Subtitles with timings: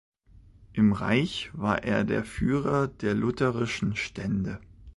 [0.73, 4.59] Im Reich war er der Führer der lutherischen Stände.